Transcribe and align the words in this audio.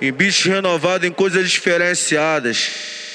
Em 0.00 0.10
bicho 0.10 0.48
renovado, 0.48 1.06
em 1.06 1.12
coisas 1.12 1.50
diferenciadas. 1.50 2.70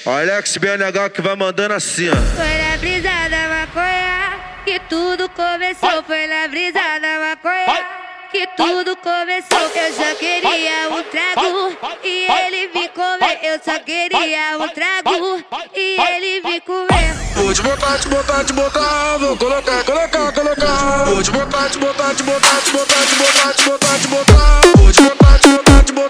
Alex 0.06 0.58
BNH 0.58 1.10
que 1.10 1.20
vai 1.20 1.36
mandando 1.36 1.74
assim, 1.74 2.10
ó. 2.10 2.16
Foi 2.16 2.58
na 2.62 2.78
brisa 2.78 3.10
da 3.28 3.48
maconha 3.48 4.40
que 4.64 4.80
tudo 4.88 5.28
começou. 5.30 6.04
Foi 6.04 6.28
na 6.28 6.48
brisa 6.48 6.80
da 7.02 7.20
maconha 7.20 8.06
que 8.32 8.46
tudo 8.56 8.96
começou. 8.98 9.72
Eu 9.76 9.94
só 9.94 10.16
queria 10.16 10.90
um 10.92 11.04
trago 11.04 11.78
e 12.04 12.28
ele 12.30 12.68
me 12.68 12.88
comer. 12.90 13.40
Eu 13.42 13.60
só 13.66 13.80
queria 13.80 14.56
um 14.60 14.68
trago 14.70 15.44
e 15.76 15.98
ele 16.00 16.42
me 16.48 16.62
comer. 16.62 17.16
Vou 17.34 17.52
te 17.52 17.64
botar, 17.64 17.98
te 17.98 18.08
botar, 18.10 18.44
te 18.44 18.54
botar, 18.54 19.18
vou 19.18 19.36
colocar, 19.38 19.84
colocar, 19.84 20.32
colocar. 20.32 21.06
Vou 21.06 21.24
te 21.24 21.32
botar, 21.32 21.70
te 21.70 21.80
botar, 21.80 22.14
te 22.14 22.24
botar, 22.24 22.62
te 22.62 22.72
botar, 22.72 23.06
te 23.06 23.16
botar, 23.16 23.54
te 23.54 23.64
botar, 23.64 24.00
te 24.00 24.08
botar. 24.08 24.62
Vou 24.78 24.92
te 24.92 25.02
botar, 25.02 25.40
te 25.40 25.48
botar, 25.48 25.84
te 25.84 25.92
botar, 25.94 26.05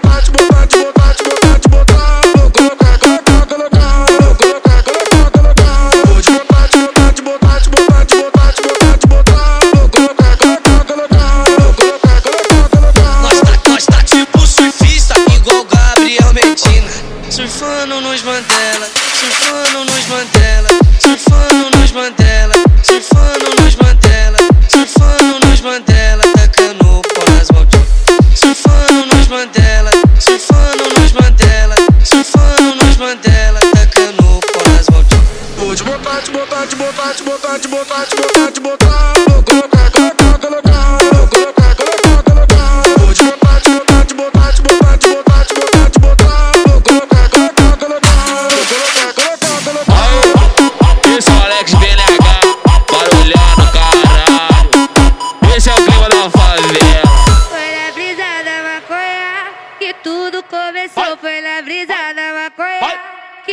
Mandela, 18.76 18.90
surfando 19.18 19.84
nos 19.86 20.06
Mandela, 20.06 20.68
surfando 21.00 21.70
nos 21.78 21.92
Mandela, 21.92 22.54
surfando 22.84 23.62
nos 23.62 23.76
Mandela, 23.76 24.38
surfando 24.68 25.40
nos 25.46 25.60
Mandela, 25.62 26.22
tacando 26.34 27.00
pó 27.14 27.24
nas 27.30 27.50
maldivas. 27.50 27.88
Surfando 28.34 29.06
nos 29.06 29.28
Mandela, 29.28 29.90
surfando 30.20 30.84
nos 31.00 31.12
Mandela, 31.12 31.74
surfando 32.04 32.74
nos 32.74 32.96
Mandela, 32.98 33.60
tacando 33.60 34.40
pó 34.52 34.68
nas 34.68 34.88
maldivas. 34.90 35.26
Vou 35.56 35.74
te 35.74 35.82
botar, 35.82 36.20
te 36.22 36.30
botar, 36.32 36.66
te 36.66 36.76
botar, 36.76 37.14
te 37.14 37.22
botar, 37.22 37.58
te 37.58 37.68
botar, 37.68 38.06
te 38.06 38.16
botar, 38.16 38.52
te 38.52 38.60
botar. 38.60 39.12
Vou 39.26 39.42
colocar, 39.42 39.75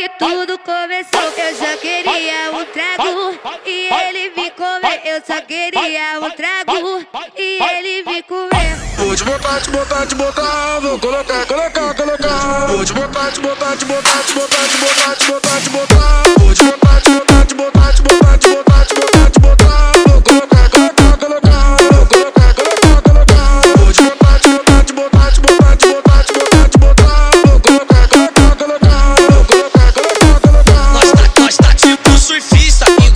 que 0.04 0.08
tudo 0.18 0.58
começou. 0.58 1.32
Eu 1.36 1.56
só 1.56 1.76
queria 1.78 2.50
um 2.52 2.64
trago 2.66 3.38
e 3.64 3.88
ele 3.88 4.32
me 4.36 4.50
comer. 4.50 5.00
Eu 5.04 5.22
só 5.26 5.40
queria 5.40 6.20
um 6.20 6.30
trago 6.30 7.06
e 7.36 7.58
ele 7.62 8.02
me 8.04 8.22
comer. 8.22 8.76
Vou 8.98 9.16
te 9.16 9.24
botar, 9.24 9.60
te 9.60 9.70
botar, 9.70 10.06
te 10.06 10.14
botar. 10.14 10.80
Vou 10.80 10.98
colocar, 10.98 11.46
colocar, 11.46 11.94
colocar. 11.94 12.66
Vou 12.66 12.84
te 12.84 12.92
botar, 12.92 13.30
te 13.32 13.40
botar, 13.40 13.76
te 13.76 13.84
botar, 13.84 14.22
te 14.24 14.34
botar, 14.34 14.68
te 14.68 14.78
botar, 14.78 15.16
te 15.16 15.26
botar, 15.26 15.60
te 15.60 15.70
botar. 15.70 16.22
Vou 16.38 16.54
te 16.54 16.64
botar, 16.64 16.83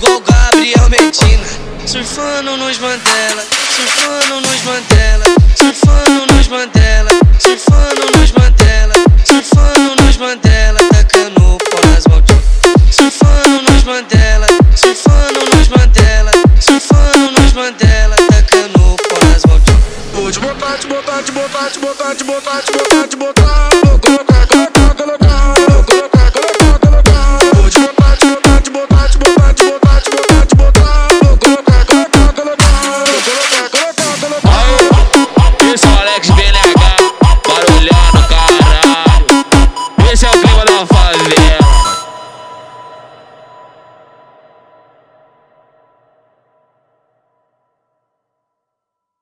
igual 0.09 0.23
Gabriel 0.25 0.89
Medina. 0.89 1.47
Surfando 1.85 2.57
nos 2.57 2.79
Mandela, 2.79 3.43
surfando 3.75 4.41
nos 4.41 4.63
Mandela, 4.63 5.25
surfando 5.55 6.25
nos 6.27 6.47
Mandela, 6.47 7.09
surfando 7.39 8.05
nos 8.17 8.31
Mandela, 8.31 8.93
surfando 9.25 9.95
nos 9.95 10.17
Mandela, 10.17 10.79
tacando 10.91 11.57
pó 11.69 11.87
nas 11.87 12.05
Maldivas. 12.07 12.43
Surfando 12.91 13.61
nos 13.63 13.83
Mandela, 13.83 14.47
surfando 14.75 15.45
nos 15.55 15.69
Mandela, 15.69 16.31
surfando 16.59 17.31
nos 17.31 17.53
Mandela, 17.53 18.15
tacando 18.29 18.95
pó 19.09 19.25
nas 19.25 19.45
Maldivas. 19.45 19.79
Vou 20.13 20.31
te 20.31 20.39
botar, 20.39 20.77
te 20.77 20.87
botar, 20.87 21.23
te 21.23 21.31
botar, 21.31 21.69
te 21.71 21.79
botar, 21.79 22.15
te 22.15 22.23
botar, 22.23 22.61
te 22.61 22.71
botar, 22.71 23.07
te 23.07 23.15
botar. 23.15 23.69
Colocar, 23.81 23.99
colocar. 23.99 24.38